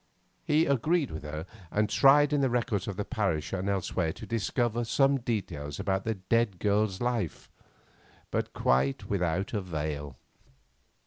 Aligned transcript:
He 0.43 0.65
agreed 0.65 1.11
with 1.11 1.21
her, 1.21 1.45
and 1.69 1.87
tried 1.87 2.33
in 2.33 2.41
the 2.41 2.49
records 2.49 2.87
of 2.87 2.97
the 2.97 3.05
parish 3.05 3.53
and 3.53 3.69
elsewhere 3.69 4.11
to 4.13 4.25
discover 4.25 4.83
some 4.83 5.19
details 5.19 5.79
about 5.79 6.05
the 6.05 6.15
dead 6.15 6.57
girl's 6.57 7.01
life, 7.01 7.51
but 8.31 8.51
quite 8.51 9.05
without 9.11 9.53
avail. 9.53 10.15